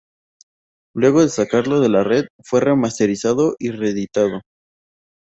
[0.95, 4.41] Luego de sacarlo de la red, fue remasterizado y reeditado.